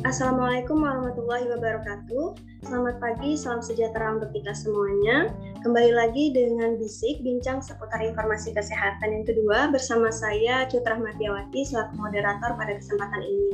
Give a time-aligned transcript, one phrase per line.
[0.00, 2.40] Assalamualaikum warahmatullahi wabarakatuh.
[2.64, 5.28] Selamat pagi, salam sejahtera untuk kita semuanya.
[5.60, 12.00] Kembali lagi dengan Bisik, bincang seputar informasi kesehatan yang kedua bersama saya Cutra Matiawati selaku
[12.00, 13.52] moderator pada kesempatan ini.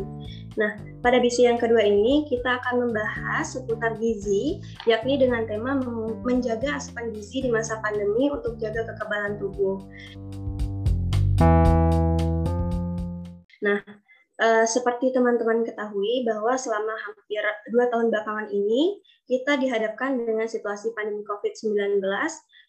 [0.55, 5.75] Nah, pada Bisik yang kedua ini kita akan membahas seputar gizi, yakni dengan tema
[6.23, 9.83] menjaga asupan gizi di masa pandemi untuk jaga kekebalan tubuh.
[13.59, 13.83] Nah,
[14.39, 17.43] Uh, seperti teman-teman ketahui bahwa selama hampir
[17.75, 21.99] dua tahun belakangan ini kita dihadapkan dengan situasi pandemi COVID-19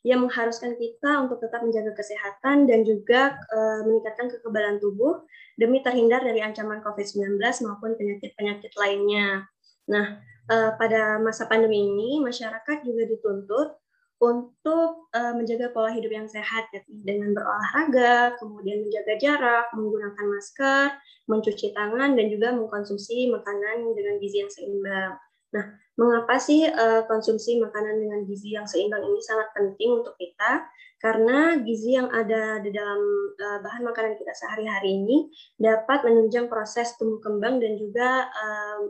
[0.01, 5.21] yang mengharuskan kita untuk tetap menjaga kesehatan dan juga uh, meningkatkan kekebalan tubuh
[5.61, 9.45] demi terhindar dari ancaman COVID-19 maupun penyakit-penyakit lainnya.
[9.93, 10.17] Nah,
[10.49, 13.77] uh, pada masa pandemi ini masyarakat juga dituntut
[14.19, 20.87] untuk uh, menjaga pola hidup yang sehat ya, dengan berolahraga, kemudian menjaga jarak, menggunakan masker,
[21.31, 25.15] mencuci tangan dan juga mengkonsumsi makanan dengan gizi yang seimbang.
[25.55, 30.67] Nah, mengapa sih uh, konsumsi makanan dengan gizi yang seimbang ini sangat penting untuk kita?
[30.99, 32.99] Karena gizi yang ada di dalam
[33.39, 38.83] uh, bahan makanan kita sehari-hari ini dapat menunjang proses tumbuh kembang dan juga uh,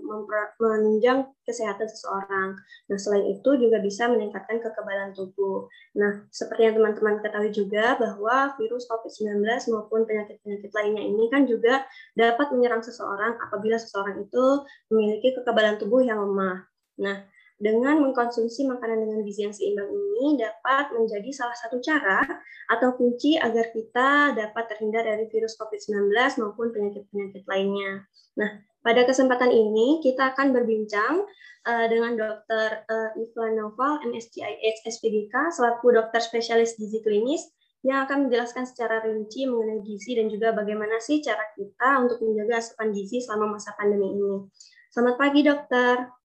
[0.58, 2.58] menunjang kesehatan seseorang.
[2.90, 5.70] Nah, selain itu juga bisa meningkatkan kekebalan tubuh.
[5.98, 11.86] Nah, seperti yang teman-teman ketahui juga bahwa virus COVID-19 maupun penyakit-penyakit lainnya ini kan juga
[12.18, 14.46] dapat menyerang seseorang apabila seseorang itu
[14.90, 16.66] memiliki kekebalan tubuh yang lemah.
[17.00, 17.22] Nah,
[17.60, 22.24] dengan mengkonsumsi makanan dengan gizi yang seimbang ini dapat menjadi salah satu cara
[22.72, 26.08] atau kunci agar kita dapat terhindar dari virus COVID-19
[26.40, 28.08] maupun penyakit-penyakit lainnya.
[28.40, 31.28] Nah, pada kesempatan ini kita akan berbincang
[31.68, 32.88] uh, dengan Dr.
[32.88, 37.44] Uh, Iflan Noval, MSCIH SPDK, selaku dokter spesialis gizi klinis
[37.84, 42.60] yang akan menjelaskan secara rinci mengenai gizi dan juga bagaimana sih cara kita untuk menjaga
[42.60, 44.48] asupan gizi selama masa pandemi ini.
[44.92, 46.19] Selamat pagi, dokter.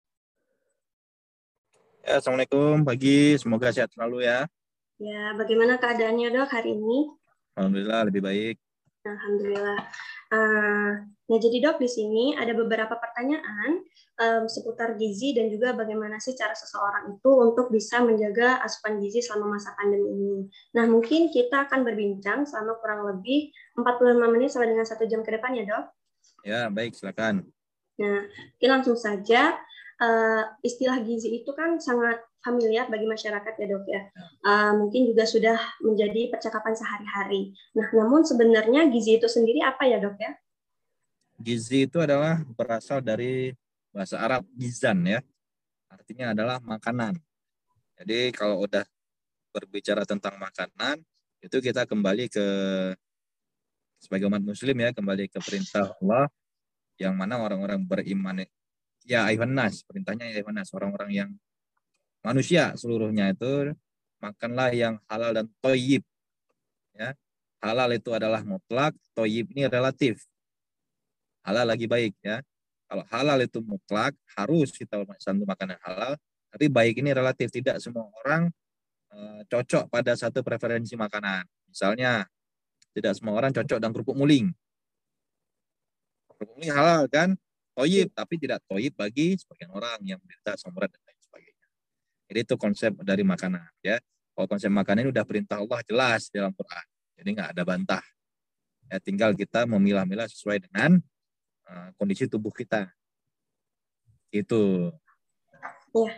[2.04, 4.44] Ya, Assalamualaikum pagi, semoga sehat selalu ya.
[5.00, 7.08] Ya, bagaimana keadaannya dok hari ini?
[7.56, 8.60] Alhamdulillah lebih baik.
[9.08, 9.80] Alhamdulillah.
[10.28, 13.88] Uh, nah jadi dok di sini ada beberapa pertanyaan
[14.20, 19.24] um, seputar gizi dan juga bagaimana sih cara seseorang itu untuk bisa menjaga asupan gizi
[19.24, 20.38] selama masa pandemi ini.
[20.76, 23.48] Nah mungkin kita akan berbincang selama kurang lebih
[23.80, 25.84] 45 menit sampai dengan satu jam ke depan ya dok.
[26.44, 27.48] Ya baik silakan.
[27.94, 28.26] Nah,
[28.58, 29.54] kita langsung saja
[30.00, 34.02] uh, istilah gizi itu kan sangat familiar bagi masyarakat ya dok ya.
[34.44, 37.54] Uh, mungkin juga sudah menjadi percakapan sehari-hari.
[37.76, 40.32] Nah, namun sebenarnya gizi itu sendiri apa ya dok ya?
[41.40, 43.50] Gizi itu adalah berasal dari
[43.90, 45.20] bahasa Arab gizan ya.
[45.90, 47.18] Artinya adalah makanan.
[47.94, 48.82] Jadi kalau udah
[49.54, 50.98] berbicara tentang makanan,
[51.38, 52.46] itu kita kembali ke
[54.02, 56.26] sebagai umat muslim ya, kembali ke perintah Allah
[56.98, 58.42] yang mana orang-orang beriman
[59.04, 59.84] ya Ivanas.
[59.84, 60.72] Perintahnya ya Ivanas.
[60.72, 61.30] Orang-orang yang
[62.24, 63.76] manusia seluruhnya itu
[64.18, 66.02] makanlah yang halal dan toyib.
[66.96, 67.12] Ya
[67.64, 70.20] halal itu adalah mutlak toyib ini relatif.
[71.40, 72.44] Halal lagi baik ya.
[72.84, 76.20] Kalau halal itu mutlak harus kita satu makanan halal
[76.52, 77.48] tapi baik ini relatif.
[77.48, 78.52] Tidak semua orang
[79.08, 81.48] e, cocok pada satu preferensi makanan.
[81.72, 82.28] Misalnya
[82.92, 84.52] tidak semua orang cocok dengan kerupuk muling.
[86.28, 87.32] Kerupuk muling halal kan
[87.74, 91.66] toyib tapi tidak toyib bagi sebagian orang yang menderita asam dan lain sebagainya.
[92.30, 93.98] Jadi itu konsep dari makanan ya.
[94.34, 96.86] Kalau konsep makanan ini udah perintah Allah jelas dalam Quran.
[97.18, 98.04] Jadi nggak ada bantah.
[98.90, 100.98] Ya, tinggal kita memilah-milah sesuai dengan
[101.70, 102.90] uh, kondisi tubuh kita.
[104.34, 104.90] Itu.
[105.94, 106.14] Ya.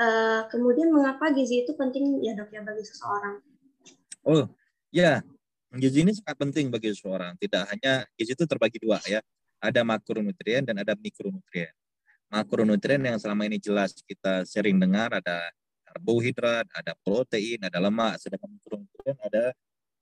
[0.00, 3.44] Uh, kemudian mengapa gizi itu penting ya dok ya bagi seseorang?
[4.24, 4.48] Oh
[4.88, 5.20] ya,
[5.76, 7.36] gizi ini sangat penting bagi seseorang.
[7.36, 9.20] Tidak hanya gizi itu terbagi dua ya
[9.60, 11.70] ada makronutrien dan ada mikronutrien.
[12.32, 15.52] Makronutrien yang selama ini jelas kita sering dengar ada
[15.84, 19.44] karbohidrat, ada protein, ada lemak, sedangkan mikronutrien ada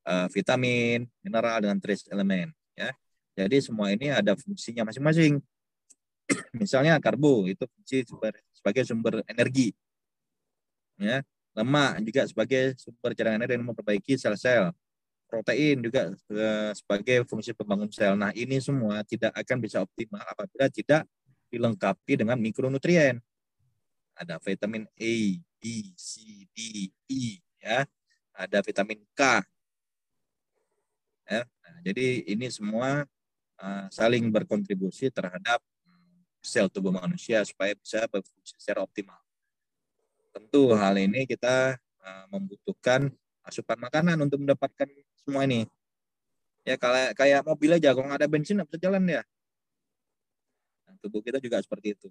[0.06, 2.94] uh, vitamin, mineral dengan trace elemen ya.
[3.38, 5.38] Jadi semua ini ada fungsinya masing-masing.
[6.60, 8.06] Misalnya karbo itu fungsi
[8.54, 9.74] sebagai sumber energi.
[10.98, 11.22] Ya,
[11.54, 14.74] lemak juga sebagai sumber cadangan energi yang memperbaiki sel-sel
[15.28, 18.16] protein juga eh, sebagai fungsi pembangun sel.
[18.16, 21.04] Nah, ini semua tidak akan bisa optimal apabila tidak
[21.52, 23.20] dilengkapi dengan mikronutrien.
[24.16, 25.14] Ada vitamin A,
[25.60, 25.62] B,
[25.94, 27.84] C, D, E, ya.
[28.34, 29.22] Ada vitamin K.
[31.28, 31.44] Ya.
[31.44, 33.04] Nah, jadi ini semua
[33.60, 39.20] uh, saling berkontribusi terhadap hmm, sel tubuh manusia supaya bisa berfungsi secara optimal.
[40.32, 43.12] Tentu hal ini kita uh, membutuhkan
[43.44, 44.88] asupan makanan untuk mendapatkan
[45.28, 45.68] semua ini.
[46.64, 49.20] Ya kayak kayak mobil aja kalau nggak ada bensin nggak bisa jalan ya.
[51.04, 52.08] tubuh kita juga seperti itu.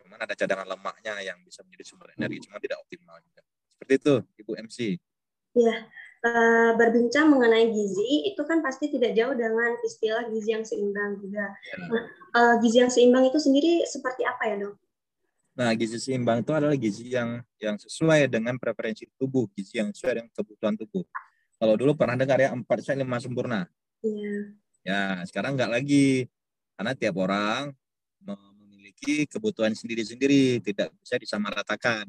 [0.00, 3.44] Cuman ada cadangan lemaknya yang bisa menjadi sumber energi, cuma tidak optimal juga.
[3.68, 4.78] Seperti itu, Ibu MC.
[5.52, 5.76] Ya,
[6.24, 11.52] uh, berbincang mengenai gizi itu kan pasti tidak jauh dengan istilah gizi yang seimbang juga.
[11.60, 11.76] Ya.
[11.92, 14.74] Nah, uh, gizi yang seimbang itu sendiri seperti apa ya dok?
[15.60, 20.24] Nah, gizi seimbang itu adalah gizi yang yang sesuai dengan preferensi tubuh, gizi yang sesuai
[20.24, 21.04] dengan kebutuhan tubuh.
[21.60, 23.68] Kalau dulu pernah dengar ya empat sehat lima sempurna.
[24.00, 24.56] Iya.
[24.80, 26.24] Ya, sekarang enggak lagi
[26.72, 27.76] karena tiap orang
[28.24, 32.08] memiliki kebutuhan sendiri-sendiri, tidak bisa disamaratakan.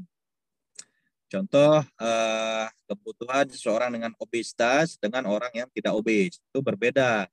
[1.28, 7.28] Contoh eh, kebutuhan seseorang dengan obesitas dengan orang yang tidak obes itu berbeda.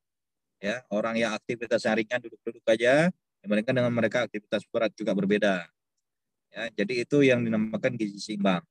[0.58, 5.70] Ya, orang yang aktivitas ringan duduk-duduk aja dibandingkan dengan mereka aktivitas berat juga berbeda.
[6.50, 8.66] Ya, jadi itu yang dinamakan gizi seimbang.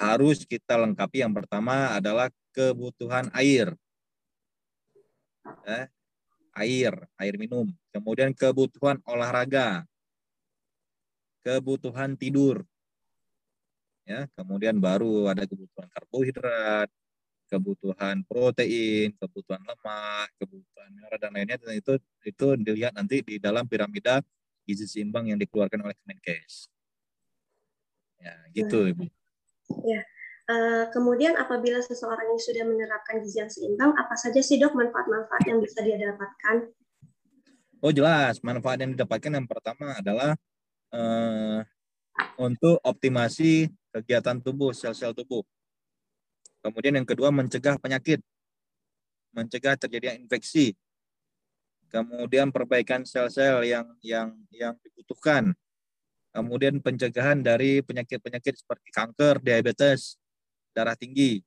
[0.00, 3.76] Harus kita lengkapi yang pertama adalah kebutuhan air.
[5.68, 5.92] Ya,
[6.56, 7.68] air, air minum.
[7.92, 9.84] Kemudian kebutuhan olahraga.
[11.44, 12.64] Kebutuhan tidur
[14.10, 16.88] ya kemudian baru ada kebutuhan karbohidrat
[17.46, 21.94] kebutuhan protein kebutuhan lemak kebutuhan mineral dan lainnya dan itu
[22.26, 24.18] itu dilihat nanti di dalam piramida
[24.66, 26.66] gizi seimbang yang dikeluarkan oleh Kemenkes
[28.18, 29.04] ya gitu nah, ibu
[29.86, 30.00] ya
[30.50, 35.42] uh, kemudian apabila seseorang yang sudah menerapkan gizi yang seimbang apa saja sih dok manfaat-manfaat
[35.46, 36.70] yang bisa dia dapatkan
[37.80, 40.34] oh jelas manfaat yang didapatkan yang pertama adalah
[40.94, 41.62] uh,
[42.36, 45.42] untuk optimasi kegiatan tubuh, sel-sel tubuh.
[46.60, 48.20] Kemudian yang kedua mencegah penyakit,
[49.32, 50.76] mencegah terjadinya infeksi.
[51.90, 55.56] Kemudian perbaikan sel-sel yang yang yang dibutuhkan.
[56.30, 60.14] Kemudian pencegahan dari penyakit-penyakit seperti kanker, diabetes,
[60.70, 61.42] darah tinggi.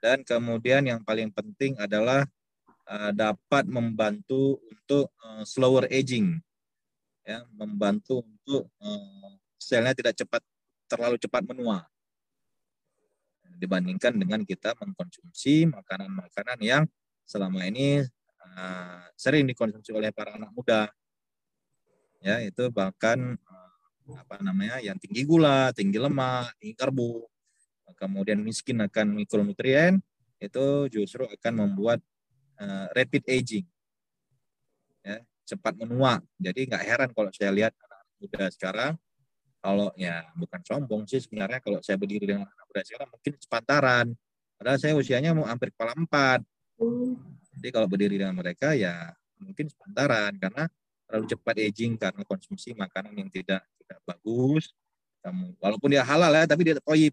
[0.00, 2.24] Dan kemudian yang paling penting adalah
[2.88, 6.40] uh, dapat membantu untuk uh, slower aging,
[7.20, 10.40] ya, membantu untuk uh, selnya tidak cepat
[10.88, 11.84] terlalu cepat menua.
[13.60, 16.82] Dibandingkan dengan kita mengkonsumsi makanan-makanan yang
[17.28, 18.00] selama ini
[19.14, 20.88] sering dikonsumsi oleh para anak muda
[22.20, 27.28] ya itu bahkan uh, apa namanya yang tinggi gula tinggi lemak tinggi karbo
[27.96, 30.00] kemudian miskin akan mikronutrien
[30.40, 32.00] itu justru akan membuat
[32.60, 33.66] uh, rapid aging
[35.04, 38.92] ya cepat menua jadi nggak heran kalau saya lihat anak muda sekarang
[39.60, 44.06] kalau ya bukan sombong sih sebenarnya kalau saya berdiri dengan anak muda sekarang mungkin sepantaran.
[44.56, 46.40] Padahal saya usianya mau hampir kepala empat.
[47.60, 50.64] Jadi kalau berdiri dengan mereka ya mungkin sepantaran karena
[51.10, 54.70] terlalu cepat aging karena konsumsi makanan yang tidak tidak bagus.
[55.26, 57.10] Kamu walaupun dia halal ya tapi dia toyib.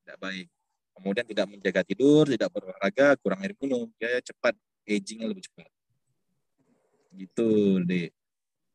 [0.00, 0.48] Tidak baik.
[0.96, 4.56] Kemudian tidak menjaga tidur, tidak berolahraga, kurang air minum, dia cepat
[4.88, 5.68] agingnya lebih cepat.
[7.12, 7.50] Gitu,
[7.84, 8.08] deh.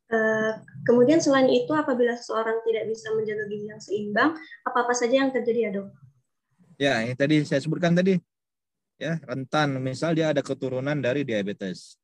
[0.08, 0.54] Eh,
[0.88, 4.32] kemudian selain itu, apabila seseorang tidak bisa menjaga gizi yang seimbang,
[4.64, 5.88] apa-apa saja yang terjadi ya dok?
[6.78, 8.18] Ya, ini tadi saya sebutkan tadi,
[8.98, 9.78] ya rentan.
[9.84, 12.00] Misal dia ada keturunan dari diabetes.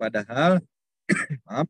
[0.00, 0.64] Padahal,
[1.46, 1.68] maaf,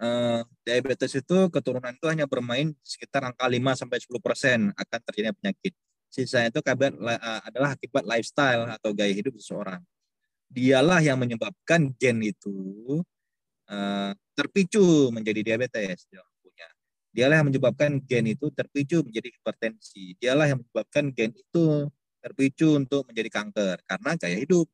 [0.00, 5.34] eh, diabetes itu keturunan itu hanya bermain sekitar angka 5 sampai 10 persen akan terjadi
[5.36, 5.72] penyakit.
[6.10, 9.82] Sisanya itu kabar, eh, adalah akibat lifestyle atau gaya hidup seseorang.
[10.50, 12.54] Dialah yang menyebabkan gen itu
[13.64, 16.04] Eh, terpicu menjadi diabetes.
[17.14, 20.18] Dialah yang menyebabkan gen itu terpicu menjadi hipertensi.
[20.18, 21.86] Dialah yang menyebabkan gen itu
[22.18, 24.66] terpicu untuk menjadi kanker karena gaya hidup.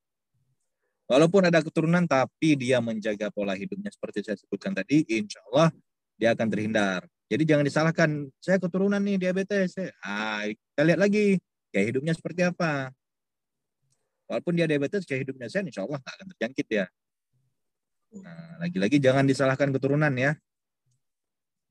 [1.10, 5.74] Walaupun ada keturunan tapi dia menjaga pola hidupnya seperti saya sebutkan tadi, insya Allah
[6.14, 7.02] dia akan terhindar.
[7.26, 9.74] Jadi jangan disalahkan, saya keturunan nih diabetes.
[10.06, 11.42] Ah, kita lihat lagi
[11.74, 12.94] gaya hidupnya seperti apa.
[14.30, 16.86] Walaupun dia diabetes, gaya hidupnya sehat, insya Allah tak akan terjangkit ya.
[18.22, 20.38] Nah, lagi-lagi jangan disalahkan keturunan ya.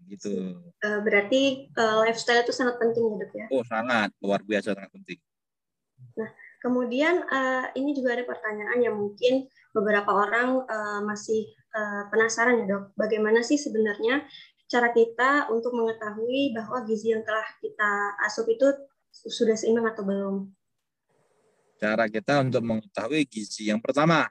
[0.03, 0.59] Gitu.
[0.83, 3.45] Uh, berarti uh, lifestyle itu sangat penting ya dok ya?
[3.55, 5.19] Oh sangat, luar biasa sangat penting.
[6.19, 12.63] Nah, kemudian uh, ini juga ada pertanyaan yang mungkin beberapa orang uh, masih uh, penasaran
[12.63, 14.27] ya dok, bagaimana sih sebenarnya
[14.69, 18.69] cara kita untuk mengetahui bahwa gizi yang telah kita asup itu
[19.09, 20.35] sudah seimbang atau belum?
[21.79, 24.29] Cara kita untuk mengetahui gizi yang pertama,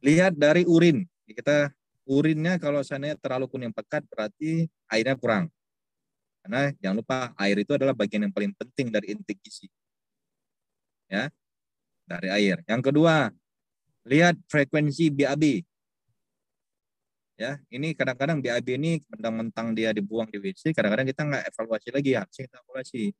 [0.00, 1.04] lihat dari urin.
[1.26, 1.68] Kita
[2.06, 5.50] urinnya kalau seandainya terlalu kuning pekat berarti airnya kurang.
[6.40, 9.66] Karena jangan lupa air itu adalah bagian yang paling penting dari intik gizi.
[11.06, 11.30] Ya.
[12.06, 12.62] Dari air.
[12.70, 13.34] Yang kedua,
[14.06, 15.66] lihat frekuensi BAB.
[17.36, 22.16] Ya, ini kadang-kadang BAB ini mentang-mentang dia dibuang di WC, kadang-kadang kita nggak evaluasi lagi,
[22.16, 22.24] ya.
[22.24, 23.12] kita evaluasi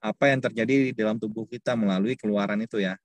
[0.00, 2.96] apa yang terjadi di dalam tubuh kita melalui keluaran itu ya.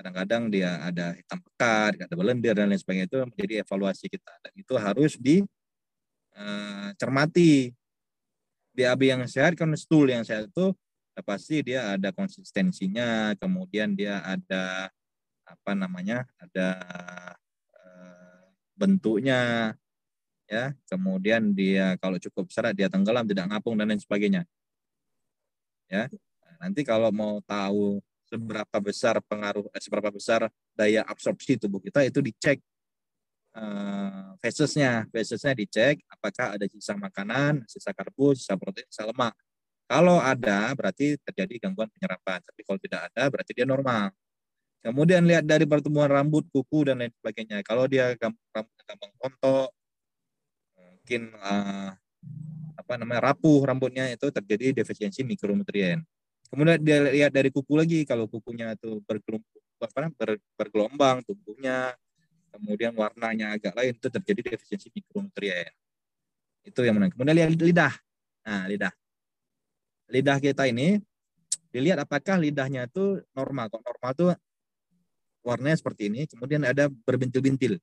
[0.00, 4.48] kadang-kadang dia ada hitam pekat, ada belender dan lain sebagainya itu menjadi evaluasi kita dan
[4.56, 7.68] itu harus dicermati.
[7.68, 7.76] Eh,
[8.70, 10.72] BAB yang sehat kan stool yang sehat itu
[11.26, 14.88] pasti dia ada konsistensinya, kemudian dia ada
[15.44, 16.68] apa namanya, ada
[17.74, 18.44] eh,
[18.78, 19.74] bentuknya,
[20.46, 24.46] ya, kemudian dia kalau cukup serat dia tenggelam, tidak ngapung dan lain sebagainya.
[25.90, 26.06] Ya,
[26.62, 27.98] nanti kalau mau tahu
[28.30, 30.46] seberapa besar pengaruh eh, seberapa besar
[30.78, 32.62] daya absorpsi tubuh kita itu dicek
[33.58, 39.34] uh, phasesnya phasesnya dicek apakah ada sisa makanan sisa karbo sisa protein sisa lemak
[39.90, 44.14] kalau ada berarti terjadi gangguan penyerapan tapi kalau tidak ada berarti dia normal
[44.86, 49.74] kemudian lihat dari pertumbuhan rambut kuku dan lain sebagainya kalau dia gampang gampang kontok
[50.78, 51.90] mungkin uh,
[52.78, 56.06] apa namanya rapuh rambutnya itu terjadi defisiensi mikronutrien
[56.50, 59.46] Kemudian dia lihat dari kuku lagi, kalau kukunya itu bergelombang,
[59.78, 61.94] apa, ber,
[62.50, 65.70] kemudian warnanya agak lain, itu terjadi defisiensi mikronutrien.
[66.66, 67.14] Itu yang menarik.
[67.14, 67.94] Kemudian lihat lidah.
[68.42, 68.90] Nah, lidah.
[70.10, 70.98] Lidah kita ini,
[71.70, 73.70] dilihat apakah lidahnya itu normal.
[73.70, 74.26] Kok normal itu
[75.46, 77.78] warnanya seperti ini, kemudian ada berbintil-bintil.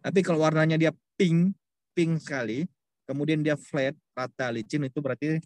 [0.00, 1.52] Tapi kalau warnanya dia pink,
[1.92, 2.64] pink sekali,
[3.04, 5.42] kemudian dia flat, rata, licin, itu berarti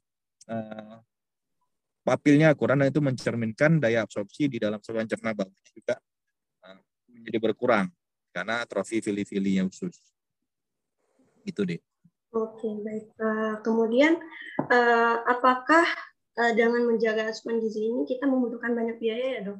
[0.52, 1.00] uh,
[2.04, 5.96] papilnya kurang dan itu mencerminkan daya absorpsi di dalam saluran cerna bawahnya juga
[6.64, 7.88] uh, menjadi berkurang
[8.30, 9.96] karena atrofi fili-filinya khusus.
[11.42, 11.80] Itu deh.
[12.30, 13.10] Oke, baik.
[13.18, 14.14] Uh, kemudian
[14.70, 15.82] uh, apakah
[16.38, 19.58] uh, dengan menjaga asupan gizi ini kita membutuhkan banyak biaya ya, Dok?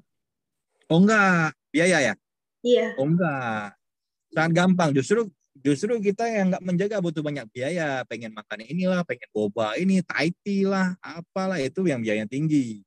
[0.86, 2.14] Oh enggak, biaya ya?
[2.62, 2.94] Iya.
[2.94, 3.74] Oh enggak.
[4.30, 4.94] Sangat gampang.
[4.94, 5.26] Justru
[5.58, 10.64] justru kita yang nggak menjaga butuh banyak biaya pengen makan inilah pengen boba ini taiti
[10.64, 12.80] lah apalah itu yang biaya tinggi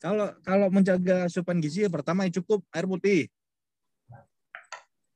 [0.00, 3.22] kalau kalau menjaga asupan gizi pertama yang cukup air putih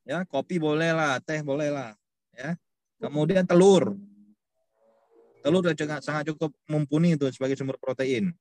[0.04, 1.96] ya kopi boleh lah teh boleh lah
[2.34, 2.58] ya
[2.98, 3.94] kemudian telur.
[5.38, 8.34] Telur juga sangat cukup mumpuni itu sebagai sumber protein.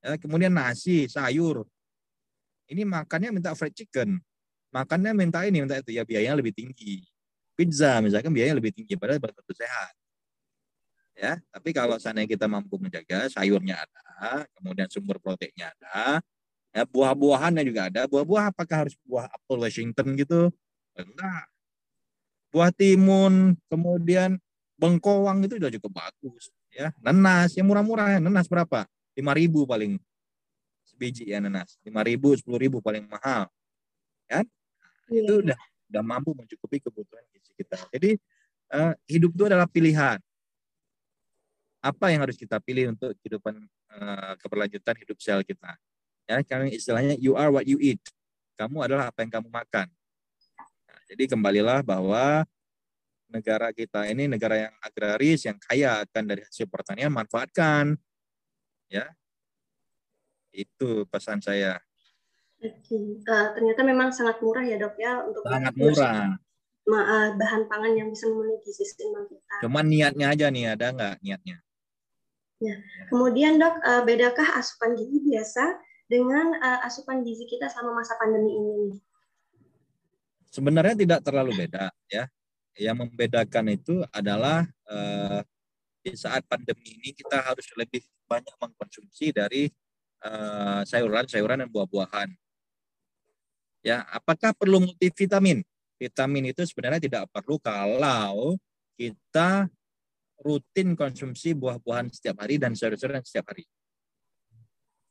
[0.00, 1.66] Ya kemudian nasi sayur.
[2.70, 4.22] Ini makannya minta fried chicken.
[4.70, 5.90] Makannya minta ini minta itu.
[5.94, 7.02] Ya biayanya lebih tinggi.
[7.58, 9.94] Pizza misalkan biayanya lebih tinggi padahal tentu sehat.
[11.16, 16.20] Ya tapi kalau seandainya kita mampu menjaga sayurnya ada kemudian sumber proteinnya ada
[16.76, 18.04] ya buah-buahannya juga ada.
[18.04, 20.52] Buah-buah apakah harus buah apel Washington gitu?
[20.92, 21.48] Enggak
[22.52, 24.38] buah timun kemudian
[24.76, 28.84] bengkoang itu sudah cukup bagus ya nenas yang murah-murah nenas berapa
[29.16, 29.96] lima ribu paling
[30.96, 33.48] biji ya nenas lima ribu sepuluh ribu paling mahal
[34.24, 34.48] kan
[35.12, 35.20] yeah.
[35.20, 35.60] itu udah
[35.90, 37.78] udah mampu mencukupi kebutuhan gizi kita.
[37.94, 38.18] Jadi
[38.74, 40.18] uh, hidup itu adalah pilihan.
[41.82, 43.62] Apa yang harus kita pilih untuk kehidupan
[43.94, 45.78] uh, keberlanjutan hidup sel kita?
[46.26, 48.02] Ya, karena istilahnya you are what you eat.
[48.58, 49.86] Kamu adalah apa yang kamu makan.
[51.06, 52.42] Jadi kembalilah bahwa
[53.30, 57.98] negara kita ini negara yang agraris yang kaya akan dari hasil pertanian manfaatkan
[58.86, 59.10] ya
[60.54, 61.82] itu pesan saya
[62.56, 66.40] Uh, ternyata memang sangat murah ya dok ya untuk sangat murah
[66.94, 69.54] uh, bahan pangan yang bisa memenuhi gizi seimbang kita.
[69.66, 71.56] Cuman niatnya aja nih ada nggak niatnya?
[72.62, 72.76] Ya.
[73.12, 75.76] Kemudian dok, uh, bedakah asupan gizi biasa
[76.08, 78.96] dengan uh, asupan gizi kita selama masa pandemi ini?
[80.56, 82.24] Sebenarnya tidak terlalu beda ya.
[82.76, 85.40] Yang membedakan itu adalah uh,
[86.00, 89.68] di saat pandemi ini kita harus lebih banyak mengkonsumsi dari
[90.88, 92.28] sayuran-sayuran uh, dan buah-buahan
[93.86, 95.62] Ya, apakah perlu multivitamin?
[95.94, 98.58] Vitamin itu sebenarnya tidak perlu kalau
[98.98, 99.70] kita
[100.42, 103.62] rutin konsumsi buah-buahan setiap hari dan sayur-sayuran setiap hari.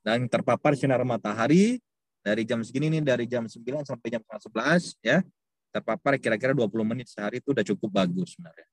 [0.04, 1.80] Dan terpapar sinar matahari
[2.26, 5.22] dari jam segini nih dari jam 9 sampai jam 11 ya.
[5.70, 8.66] Terpapar kira-kira 20 menit sehari itu udah cukup bagus sebenarnya.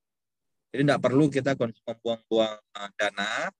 [0.72, 3.52] Jadi tidak perlu kita membuang-buang eh, dana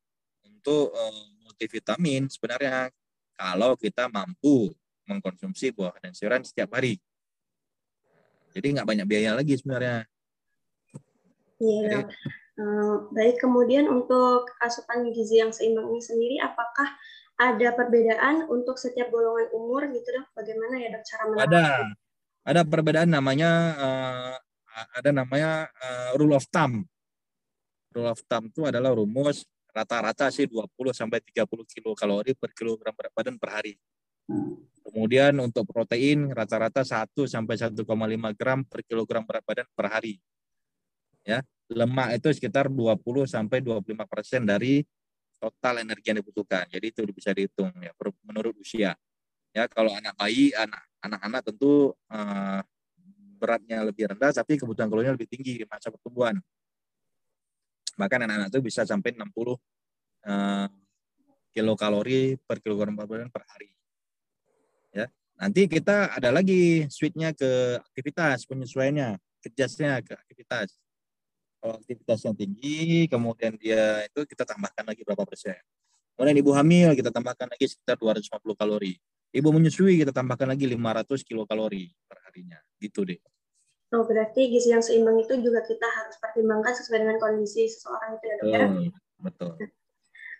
[0.48, 2.88] untuk eh, multivitamin sebenarnya
[3.36, 4.72] kalau kita mampu
[5.04, 6.96] mengkonsumsi buah dan sayuran setiap hari.
[8.56, 10.08] Jadi nggak banyak biaya lagi sebenarnya.
[11.60, 12.08] Iya.
[12.08, 12.41] Uh,
[13.12, 16.88] baik, kemudian untuk asupan gizi yang seimbang ini sendiri, apakah
[17.40, 20.26] ada perbedaan untuk setiap golongan umur gitu dok?
[20.36, 21.48] Bagaimana ya dok cara menerapkan?
[21.48, 21.64] Ada,
[22.42, 24.34] ada perbedaan namanya uh,
[24.96, 26.84] ada namanya uh, rule of thumb.
[27.92, 33.12] Rule of thumb itu adalah rumus rata-rata sih 20 sampai 30 kilokalori per kilogram berat
[33.16, 33.74] badan per hari.
[34.84, 37.80] Kemudian untuk protein rata-rata 1 sampai 1,5
[38.36, 40.20] gram per kilogram berat badan per hari.
[41.24, 41.40] Ya,
[41.72, 44.84] lemak itu sekitar 20 sampai 25 persen dari
[45.42, 46.70] total energi yang dibutuhkan.
[46.70, 47.90] Jadi itu bisa dihitung ya
[48.22, 48.94] menurut usia.
[49.52, 52.60] Ya, kalau anak bayi, anak anak-anak tentu uh,
[53.42, 56.38] beratnya lebih rendah, tapi kebutuhan kalorinya lebih tinggi di masa pertumbuhan.
[57.98, 59.58] Bahkan anak-anak itu bisa sampai 60 uh,
[61.52, 63.68] kilokalori per kilogram badan per hari.
[64.94, 70.81] Ya, nanti kita ada lagi switchnya ke aktivitas penyesuaiannya, kerjasnya ke aktivitas.
[71.62, 75.54] Kalau aktivitasnya tinggi, kemudian dia itu kita tambahkan lagi berapa persen.
[76.18, 78.98] Kemudian ibu hamil kita tambahkan lagi sekitar 250 kalori.
[79.30, 82.58] Ibu menyusui kita tambahkan lagi 500 kilokalori per harinya.
[82.82, 83.22] Gitu deh.
[83.94, 88.24] Oh, berarti gizi yang seimbang itu juga kita harus pertimbangkan sesuai dengan kondisi seseorang itu
[88.24, 88.66] ya dok ya?
[89.22, 89.52] Betul.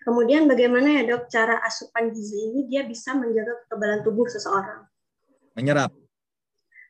[0.03, 4.83] Kemudian bagaimana ya dok cara asupan gizi ini dia bisa menjaga kekebalan tubuh seseorang?
[5.55, 5.93] Menyerap.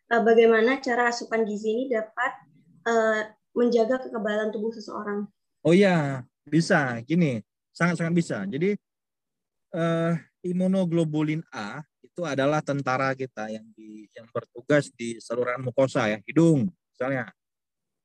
[0.08, 2.32] Eh, bagaimana cara asupan gizi ini dapat
[2.88, 3.22] uh,
[3.53, 5.29] menjaga kekebalan tubuh seseorang?
[5.63, 7.00] Oh iya, bisa.
[7.05, 7.39] Gini,
[7.72, 8.38] sangat-sangat bisa.
[8.50, 8.75] Jadi
[9.74, 16.19] uh, imunoglobulin A itu adalah tentara kita yang di yang bertugas di saluran mukosa ya,
[16.27, 17.31] hidung misalnya,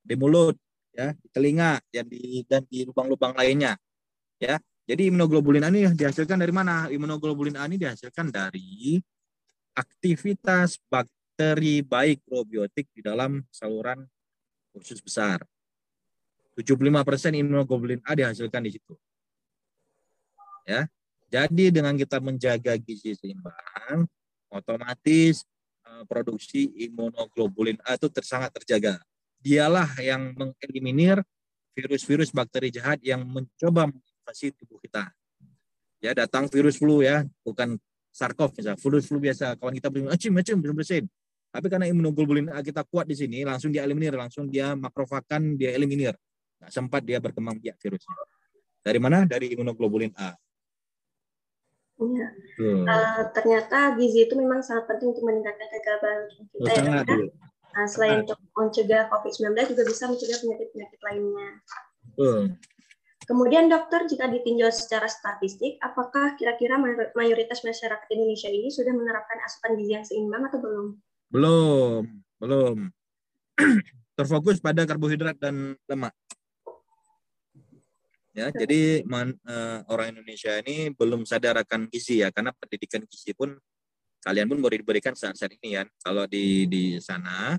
[0.00, 0.56] di mulut
[0.94, 3.76] ya, di telinga dan di dan di lubang-lubang lainnya.
[4.38, 4.56] Ya.
[4.88, 6.88] Jadi imunoglobulin A ini dihasilkan dari mana?
[6.88, 8.96] Imunoglobulin A ini dihasilkan dari
[9.76, 14.08] aktivitas bakteri baik probiotik di dalam saluran
[14.74, 15.42] usus besar.
[16.58, 18.94] 75% imunoglobulin A dihasilkan di situ.
[20.66, 20.90] Ya.
[21.28, 24.08] Jadi dengan kita menjaga gizi seimbang,
[24.50, 25.44] otomatis
[25.86, 28.98] uh, produksi imunoglobulin A itu sangat terjaga.
[29.38, 31.22] Dialah yang mengeliminir
[31.78, 35.14] virus-virus bakteri jahat yang mencoba menginvasi tubuh kita.
[36.02, 37.78] Ya, datang virus flu ya, bukan
[38.10, 41.06] sarkov misalnya, virus flu biasa, kawan kita beri acim acim bersin
[41.48, 45.72] Tapi karena imunoglobulin A kita kuat di sini, langsung dia eliminir, langsung dia makrofakan, dia
[45.72, 46.12] eliminir.
[46.60, 48.14] Nah, sempat dia berkembang biak virusnya.
[48.84, 49.24] Dari mana?
[49.24, 50.36] Dari imunoglobulin A.
[51.98, 52.28] Ya.
[52.62, 52.86] Hmm.
[52.86, 57.02] Uh, ternyata gizi itu memang sangat penting untuk meningkatkan kekebalan kita oh, ya.
[57.02, 57.26] Kan?
[57.74, 61.48] Nah, selain untuk mencegah COVID-19 juga bisa mencegah penyakit-penyakit lainnya.
[62.14, 62.44] Hmm.
[63.28, 66.80] Kemudian dokter, jika ditinjau secara statistik, apakah kira-kira
[67.12, 70.86] mayoritas masyarakat Indonesia ini sudah menerapkan asupan gizi yang seimbang atau belum?
[71.28, 72.08] Belum,
[72.40, 72.88] belum.
[74.16, 76.16] Terfokus pada karbohidrat dan lemak.
[78.32, 83.34] Ya, jadi man, uh, orang Indonesia ini belum sadar akan gizi ya, karena pendidikan gizi
[83.34, 83.58] pun
[84.22, 85.82] kalian pun baru diberikan saat-saat ini ya.
[86.00, 87.58] Kalau di di sana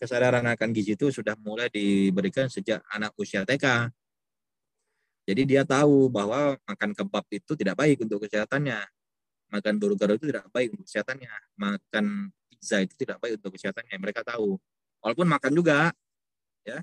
[0.00, 3.92] kesadaran akan gizi itu sudah mulai diberikan sejak anak usia TK.
[5.24, 8.80] Jadi dia tahu bahwa makan kebab itu tidak baik untuk kesehatannya.
[9.52, 11.32] Makan burger itu tidak baik untuk kesehatannya.
[11.56, 12.32] Makan
[12.64, 14.00] pizza itu tidak baik untuk kesehatannya.
[14.00, 14.56] Mereka tahu.
[15.04, 15.92] Walaupun makan juga,
[16.64, 16.80] ya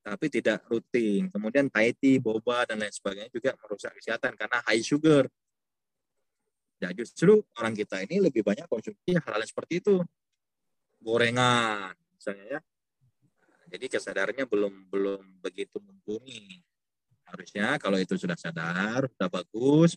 [0.00, 1.28] tapi tidak rutin.
[1.30, 5.28] Kemudian Thai tea, boba, dan lain sebagainya juga merusak kesehatan karena high sugar.
[6.80, 10.00] Ya justru orang kita ini lebih banyak konsumsi hal-hal seperti itu.
[10.98, 12.60] Gorengan, misalnya ya.
[13.70, 16.64] Jadi kesadarannya belum belum begitu mumpuni.
[17.28, 19.94] Harusnya kalau itu sudah sadar, sudah bagus,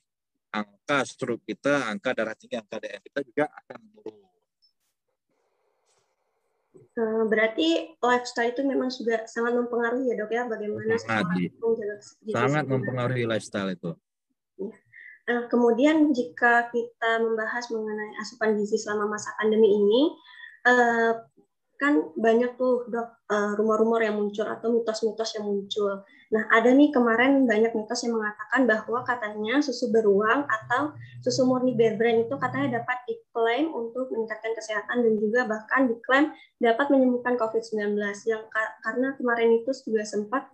[0.53, 4.22] angka stroke kita, angka darah tinggi, angka DM kita juga akan menurun.
[6.93, 11.49] Eh, berarti lifestyle itu memang juga sangat mempengaruhi ya dok ya bagaimana sangat,
[12.29, 13.97] sangat mempengaruhi lifestyle itu.
[15.23, 20.01] Nah, kemudian jika kita membahas mengenai asupan gizi selama masa pandemi ini,
[20.69, 21.11] eh,
[21.83, 23.27] kan banyak tuh dok
[23.59, 26.07] rumor-rumor yang muncul atau mitos-mitos yang muncul.
[26.31, 31.75] Nah, ada nih kemarin banyak mitos yang mengatakan bahwa katanya susu beruang atau susu murni
[31.75, 36.31] bear itu katanya dapat diklaim untuk meningkatkan kesehatan dan juga bahkan diklaim
[36.63, 37.99] dapat menyembuhkan COVID-19
[38.31, 38.47] yang
[38.81, 40.47] karena kemarin itu juga sempat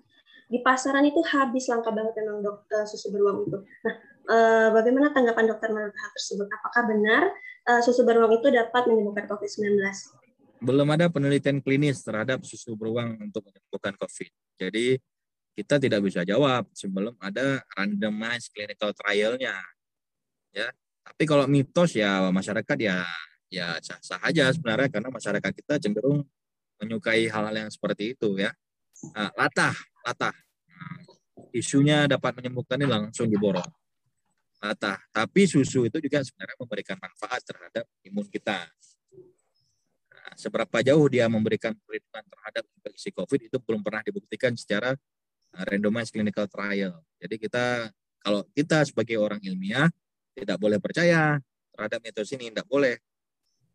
[0.49, 3.57] di pasaran itu habis langka banget memang dok uh, susu beruang itu.
[3.85, 3.95] Nah,
[4.33, 6.47] uh, bagaimana tanggapan dokter menurut hal tersebut?
[6.49, 7.23] Apakah benar
[7.85, 9.77] susu beruang itu dapat menyembuhkan COVID-19?
[10.59, 14.31] Belum ada penelitian klinis terhadap susu beruang untuk menyembuhkan COVID.
[14.59, 14.99] Jadi
[15.55, 19.59] kita tidak bisa jawab sebelum ada randomized clinical trialnya.
[20.51, 20.71] Ya
[21.09, 23.01] tapi kalau mitos ya masyarakat ya
[23.49, 26.21] ya sah-sah aja sebenarnya karena masyarakat kita cenderung
[26.77, 28.53] menyukai hal-hal yang seperti itu ya.
[29.17, 29.73] Nah, latah
[30.05, 30.35] latah.
[30.69, 31.01] Nah,
[31.49, 33.65] isunya dapat menyembuhkan ini langsung diborong.
[34.61, 35.01] Latah.
[35.09, 38.69] Tapi susu itu juga sebenarnya memberikan manfaat terhadap imun kita
[40.35, 44.93] seberapa jauh dia memberikan perlindungan terhadap infeksi COVID itu belum pernah dibuktikan secara
[45.65, 47.01] randomized clinical trial.
[47.17, 47.89] Jadi kita
[48.19, 49.87] kalau kita sebagai orang ilmiah
[50.35, 51.39] tidak boleh percaya
[51.73, 52.99] terhadap mitos ini, tidak boleh.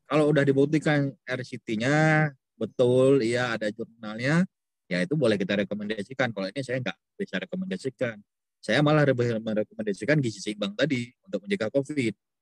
[0.05, 2.29] Kalau udah dibuktikan RCT-nya
[2.61, 4.45] betul, iya ada jurnalnya,
[4.85, 6.29] ya itu boleh kita rekomendasikan.
[6.31, 8.17] Kalau ini saya nggak bisa rekomendasikan.
[8.61, 12.34] Saya malah merekomendasikan gizi seimbang tadi untuk mencegah COVID.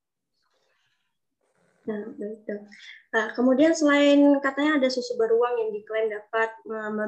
[1.82, 2.58] Nah, betul.
[3.10, 6.50] Nah, kemudian selain katanya ada susu beruang yang diklaim dapat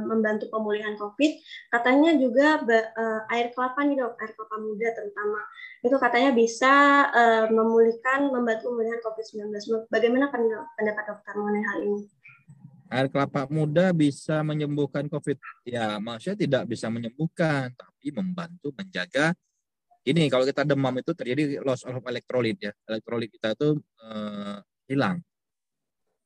[0.02, 1.32] membantu pemulihan COVID,
[1.70, 5.40] katanya juga uh, air kelapa nih dok, air kelapa muda terutama,
[5.78, 6.74] itu katanya bisa
[7.08, 9.54] uh, memulihkan, membantu pemulihan COVID-19.
[9.86, 10.26] Bagaimana
[10.74, 12.02] pendapat dokter mengenai hal ini?
[12.90, 15.38] Air kelapa muda bisa menyembuhkan COVID.
[15.70, 19.32] Ya, maksudnya tidak bisa menyembuhkan, tapi membantu menjaga
[20.04, 22.76] ini kalau kita demam itu terjadi loss of elektrolit ya.
[22.84, 24.43] Elektrolit kita itu uh,
[24.88, 25.20] hilang.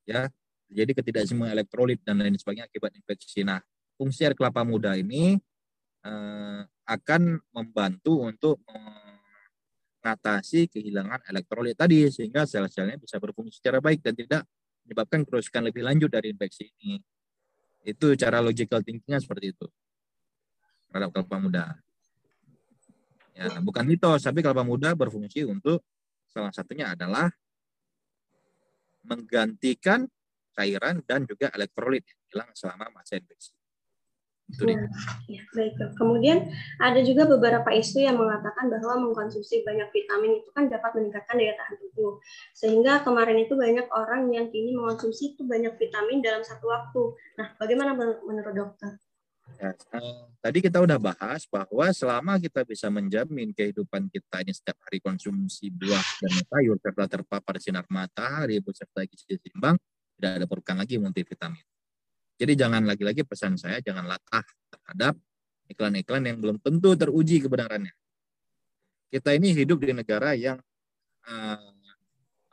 [0.08, 0.28] Ya.
[0.68, 3.40] Jadi ketidakseimbangan elektrolit dan lain sebagainya akibat infeksi.
[3.40, 3.56] Nah,
[3.96, 5.40] fungsi air kelapa muda ini
[6.04, 8.60] uh, akan membantu untuk
[10.04, 14.44] mengatasi kehilangan elektrolit tadi sehingga sel-selnya bisa berfungsi secara baik dan tidak
[14.84, 17.00] menyebabkan kerusakan lebih lanjut dari infeksi ini.
[17.84, 19.66] Itu cara logical thinkingnya seperti itu
[20.88, 21.64] terhadap kelapa muda.
[23.36, 25.84] Ya, bukan mitos, tapi kelapa muda berfungsi untuk
[26.26, 27.30] salah satunya adalah
[29.08, 30.04] menggantikan
[30.52, 33.56] cairan dan juga elektrolit yang hilang selama masa infeksi.
[34.48, 34.64] Itu
[35.28, 35.76] ya, baik.
[36.00, 36.48] Kemudian
[36.80, 41.52] ada juga beberapa isu yang mengatakan bahwa mengkonsumsi banyak vitamin itu kan dapat meningkatkan daya
[41.52, 42.16] tahan tubuh.
[42.56, 47.02] Sehingga kemarin itu banyak orang yang kini mengkonsumsi itu banyak vitamin dalam satu waktu.
[47.36, 47.92] Nah, bagaimana
[48.24, 48.96] menurut dokter?
[49.56, 54.78] Ya, eh, tadi kita udah bahas bahwa selama kita bisa menjamin kehidupan kita ini setiap
[54.86, 59.74] hari konsumsi buah dan sayur serta terpapar sinar matahari beserta gizi seimbang,
[60.14, 61.64] tidak ada perlukan lagi multivitamin.
[62.38, 65.18] Jadi jangan lagi-lagi pesan saya jangan latah terhadap
[65.66, 67.90] iklan-iklan yang belum tentu teruji kebenarannya.
[69.10, 70.62] Kita ini hidup di negara yang
[71.26, 71.72] uh,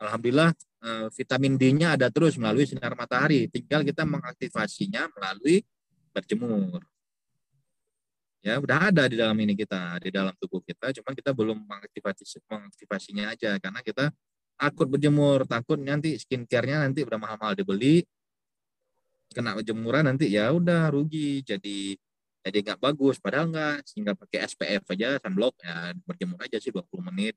[0.02, 0.50] alhamdulillah
[0.82, 3.46] uh, vitamin D-nya ada terus melalui sinar matahari.
[3.46, 5.62] Tinggal kita mengaktifasinya melalui
[6.16, 6.80] berjemur.
[8.40, 12.40] Ya udah ada di dalam ini kita di dalam tubuh kita cuma kita belum mengaktifasi
[12.46, 14.14] mengaktifasinya aja karena kita
[14.56, 18.06] takut berjemur takut nanti skincare-nya nanti udah mahal-mahal dibeli
[19.34, 21.98] kena jemuran nanti ya udah rugi jadi
[22.46, 23.18] jadi nggak bagus.
[23.18, 27.34] Padahal nggak sehingga pakai SPF aja sunblock ya berjemur aja sih 20 menit.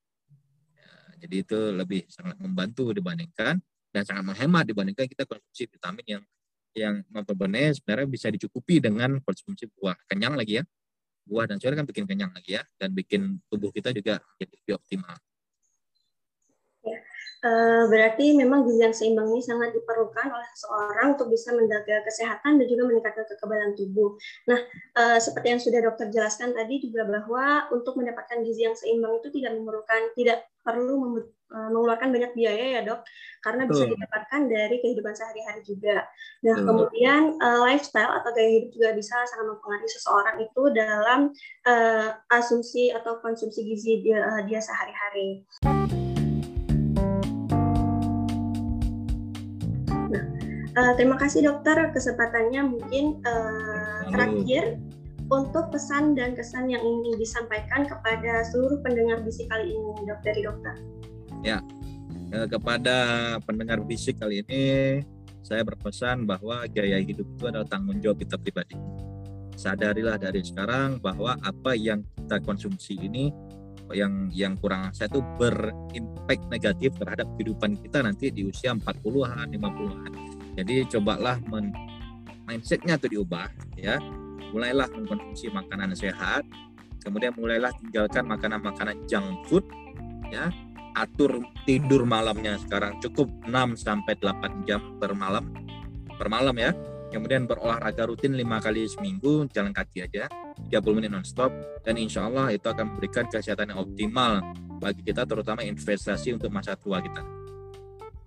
[0.77, 3.57] Ya, jadi itu lebih sangat membantu dibandingkan
[3.89, 6.23] dan sangat menghemat dibandingkan kita konsumsi vitamin yang
[6.77, 10.63] yang notabene sebenarnya bisa dicukupi dengan konsumsi buah kenyang lagi ya
[11.29, 14.73] buah dan sayur kan bikin kenyang lagi ya dan bikin tubuh kita juga jadi lebih
[14.81, 15.17] optimal.
[17.39, 22.59] Uh, berarti memang gizi yang seimbang ini sangat diperlukan oleh seseorang untuk bisa menjaga kesehatan
[22.59, 24.19] dan juga meningkatkan kekebalan tubuh.
[24.51, 24.59] Nah,
[24.99, 29.31] uh, seperti yang sudah dokter jelaskan tadi juga bahwa untuk mendapatkan gizi yang seimbang itu
[29.31, 33.01] tidak memerlukan tidak perlu Eh, mengeluarkan banyak biaya ya dok,
[33.41, 36.05] karena bisa didapatkan dari kehidupan sehari-hari juga.
[36.45, 41.33] Nah kemudian uh, lifestyle atau gaya hidup juga bisa sangat mempengaruhi seseorang itu dalam
[41.65, 45.41] uh, asumsi atau konsumsi gizi dia, uh, dia sehari-hari.
[50.77, 54.77] Uh, terima kasih dokter kesempatannya mungkin uh, terakhir
[55.29, 60.41] untuk pesan dan kesan yang ingin disampaikan kepada seluruh pendengar bisi kali ini dok dari
[60.41, 60.75] dokter.
[61.45, 61.61] Ya,
[62.33, 62.97] eh, kepada
[63.45, 64.61] pendengar fisik kali ini
[65.45, 68.75] saya berpesan bahwa gaya hidup itu adalah tanggung jawab kita pribadi.
[69.53, 73.29] Sadarilah dari sekarang bahwa apa yang kita konsumsi ini
[73.89, 80.28] yang yang kurang saya itu berimpact negatif terhadap kehidupan kita nanti di usia 40-an, 50-an.
[80.59, 81.71] Jadi cobalah men,
[82.43, 83.47] mindsetnya itu diubah
[83.79, 83.95] ya.
[84.51, 86.43] Mulailah mengkonsumsi makanan sehat,
[87.05, 89.63] kemudian mulailah tinggalkan makanan-makanan junk food
[90.33, 90.49] ya
[90.97, 95.47] atur tidur malamnya sekarang cukup 6 sampai 8 jam per malam
[96.19, 96.75] per malam ya.
[97.09, 100.29] Kemudian berolahraga rutin lima kali seminggu, jalan kaki aja,
[100.69, 101.49] 30 menit nonstop,
[101.81, 104.45] dan insya Allah itu akan memberikan kesehatan yang optimal
[104.77, 107.38] bagi kita, terutama investasi untuk masa tua kita.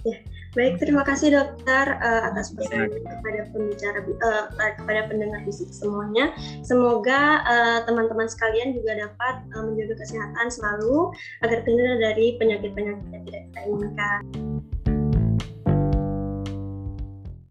[0.03, 0.19] Ya,
[0.59, 6.35] baik terima kasih dokter uh, atas pesan kepada pembicara uh, kepada pendengar bisik semuanya.
[6.67, 7.39] Semoga
[7.87, 11.15] teman-teman uh, sekalian juga dapat uh, menjaga kesehatan selalu
[11.47, 14.23] agar terhindar dari penyakit-penyakit yang tidak kita inginkan.